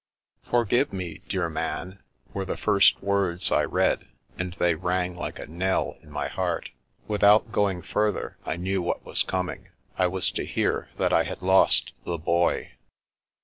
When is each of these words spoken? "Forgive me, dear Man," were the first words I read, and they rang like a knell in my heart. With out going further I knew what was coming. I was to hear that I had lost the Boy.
"Forgive 0.49 0.91
me, 0.91 1.21
dear 1.29 1.47
Man," 1.47 1.99
were 2.33 2.43
the 2.43 2.57
first 2.57 3.03
words 3.03 3.51
I 3.51 3.63
read, 3.63 4.07
and 4.35 4.53
they 4.53 4.73
rang 4.73 5.15
like 5.15 5.37
a 5.37 5.45
knell 5.45 5.95
in 6.01 6.09
my 6.09 6.27
heart. 6.27 6.71
With 7.07 7.23
out 7.23 7.51
going 7.51 7.83
further 7.83 8.35
I 8.43 8.55
knew 8.55 8.81
what 8.81 9.05
was 9.05 9.21
coming. 9.21 9.69
I 9.99 10.07
was 10.07 10.31
to 10.31 10.43
hear 10.43 10.89
that 10.97 11.13
I 11.13 11.21
had 11.25 11.43
lost 11.43 11.91
the 12.03 12.17
Boy. 12.17 12.71